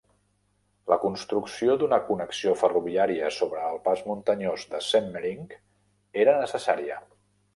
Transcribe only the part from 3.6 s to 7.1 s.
el pas muntanyós de Semmering era necessària.